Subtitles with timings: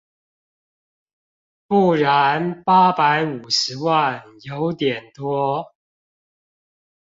[1.67, 5.75] 不然八百五十萬有點多